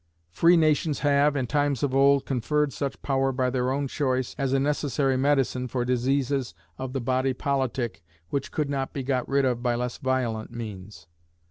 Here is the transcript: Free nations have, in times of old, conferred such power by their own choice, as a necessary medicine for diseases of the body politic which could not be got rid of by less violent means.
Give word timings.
Free 0.31 0.57
nations 0.57 1.01
have, 1.01 1.35
in 1.35 1.45
times 1.45 1.83
of 1.83 1.93
old, 1.93 2.25
conferred 2.25 2.73
such 2.73 2.99
power 3.03 3.31
by 3.31 3.51
their 3.51 3.69
own 3.69 3.87
choice, 3.87 4.33
as 4.35 4.51
a 4.51 4.59
necessary 4.59 5.15
medicine 5.15 5.67
for 5.67 5.85
diseases 5.85 6.55
of 6.79 6.93
the 6.93 6.99
body 6.99 7.33
politic 7.33 8.03
which 8.31 8.51
could 8.51 8.67
not 8.67 8.93
be 8.93 9.03
got 9.03 9.29
rid 9.29 9.45
of 9.45 9.61
by 9.61 9.75
less 9.75 9.99
violent 9.99 10.49
means. 10.51 11.05